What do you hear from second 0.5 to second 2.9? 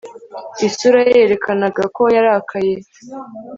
Isura ye yerekanaga ko yarakaye